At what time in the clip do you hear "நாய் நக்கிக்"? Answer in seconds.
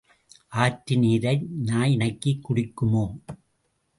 1.65-2.41